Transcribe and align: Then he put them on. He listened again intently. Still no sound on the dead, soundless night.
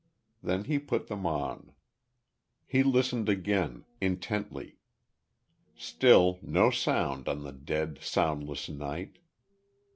Then 0.41 0.63
he 0.63 0.79
put 0.79 1.05
them 1.09 1.27
on. 1.27 1.73
He 2.65 2.81
listened 2.81 3.29
again 3.29 3.85
intently. 4.01 4.77
Still 5.75 6.39
no 6.41 6.71
sound 6.71 7.27
on 7.29 7.43
the 7.43 7.51
dead, 7.53 7.99
soundless 8.01 8.67
night. 8.67 9.19